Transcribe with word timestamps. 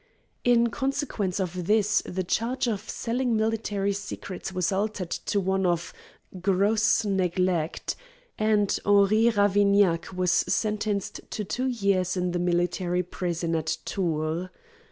In 0.43 0.71
consequence 0.71 1.39
of 1.39 1.67
this 1.67 2.01
the 2.07 2.23
charge 2.23 2.67
of 2.67 2.89
selling 2.89 3.35
military 3.37 3.93
secrets 3.93 4.51
was 4.51 4.71
altered 4.71 5.11
to 5.11 5.39
one 5.39 5.63
of 5.63 5.93
"gross 6.41 7.05
neglect," 7.05 7.95
and 8.35 8.79
Henri 8.83 9.29
Ravignac 9.29 10.11
was 10.11 10.31
sentenced 10.31 11.21
to 11.29 11.43
two 11.43 11.67
years 11.67 12.17
in 12.17 12.31
the 12.31 12.39
military 12.39 13.03
prison 13.03 13.55
at 13.55 13.77
Tours. 13.85 14.49